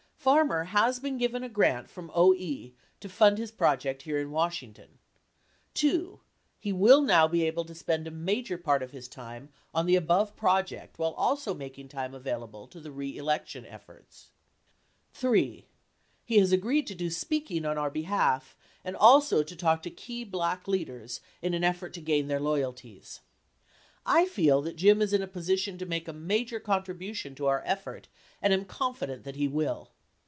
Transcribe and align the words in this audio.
Farmer 0.29 0.65
has 0.65 0.99
been 0.99 1.17
given 1.17 1.43
a 1.43 1.49
grant 1.49 1.89
from 1.89 2.11
OE 2.13 2.35
to 2.99 3.09
fund 3.09 3.39
his 3.39 3.49
project 3.51 4.03
here 4.03 4.19
in 4.19 4.29
Washington. 4.29 4.99
2. 5.73 6.19
He 6.59 6.71
will 6.71 7.01
now 7.01 7.27
be 7.27 7.41
able 7.47 7.65
to 7.65 7.73
spend 7.73 8.05
a 8.05 8.11
major 8.11 8.55
part 8.59 8.83
of 8.83 8.91
his 8.91 9.07
time 9.07 9.49
on 9.73 9.87
the 9.87 9.95
above 9.95 10.35
project 10.35 10.99
while 10.99 11.13
also 11.15 11.55
making 11.55 11.87
time 11.87 12.13
available 12.13 12.67
to 12.67 12.79
the 12.79 12.91
re 12.91 13.17
election 13.17 13.65
efforts. 13.65 14.29
3. 15.13 15.65
He 16.23 16.37
has 16.37 16.51
agreed 16.51 16.85
to 16.85 16.93
do 16.93 17.09
speaking 17.09 17.65
on 17.65 17.79
our 17.79 17.89
behalf 17.89 18.55
and 18.83 18.95
also 18.95 19.41
to 19.41 19.55
talk 19.55 19.81
to 19.81 19.89
key 19.89 20.23
black 20.23 20.67
leaders 20.67 21.19
in 21.41 21.55
an 21.55 21.63
effort 21.63 21.95
to 21.95 21.99
gain 21.99 22.27
their 22.27 22.39
loyal 22.39 22.73
ties. 22.73 23.21
I 24.05 24.27
feel 24.27 24.61
that 24.61 24.75
Jim 24.75 25.01
is 25.01 25.13
in 25.13 25.23
a 25.23 25.27
position 25.27 25.79
to 25.79 25.85
make 25.87 26.07
a 26.07 26.13
major 26.13 26.59
contribu 26.59 27.15
tion 27.15 27.33
to 27.33 27.47
our 27.47 27.63
effort, 27.65 28.07
and 28.39 28.53
am 28.53 28.65
confident 28.65 29.23
that 29.23 29.35
he 29.35 29.47
will. 29.47 29.89